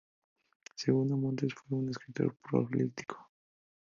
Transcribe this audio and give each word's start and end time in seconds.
Segundo 0.75 1.15
Montes 1.15 1.53
fue 1.53 1.77
un 1.77 1.89
escritor 1.89 2.35
prolífico. 2.41 3.29